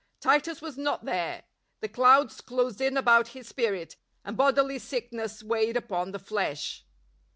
[0.19, 1.43] Titus was not there;
[1.79, 6.87] the clouds closed in about his spirit, and bodily sickness weighed upon the flesh.